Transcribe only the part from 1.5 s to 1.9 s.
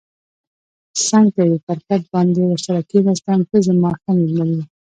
پر